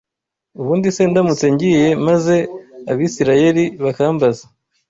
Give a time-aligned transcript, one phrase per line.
[0.59, 2.35] Ubundi se ndamutse ngiye maze
[2.91, 4.43] Abisirayeli bakambaza